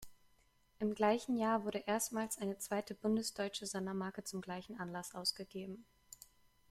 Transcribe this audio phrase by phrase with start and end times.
[0.79, 5.85] Im gleichen Jahr wurde erstmals eine zweite bundesdeutsche Sondermarke zum gleichen Anlass ausgegeben.